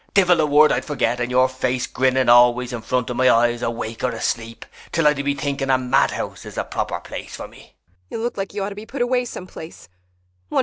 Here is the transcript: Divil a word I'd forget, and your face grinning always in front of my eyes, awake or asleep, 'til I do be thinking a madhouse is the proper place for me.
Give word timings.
Divil 0.15 0.41
a 0.41 0.47
word 0.47 0.71
I'd 0.71 0.83
forget, 0.83 1.19
and 1.19 1.29
your 1.29 1.47
face 1.47 1.85
grinning 1.85 2.27
always 2.27 2.73
in 2.73 2.81
front 2.81 3.11
of 3.11 3.17
my 3.17 3.29
eyes, 3.29 3.61
awake 3.61 4.03
or 4.03 4.09
asleep, 4.09 4.65
'til 4.91 5.05
I 5.07 5.13
do 5.13 5.23
be 5.23 5.35
thinking 5.35 5.69
a 5.69 5.77
madhouse 5.77 6.43
is 6.43 6.55
the 6.55 6.63
proper 6.63 6.99
place 6.99 7.35
for 7.35 7.47
me. 7.47 7.75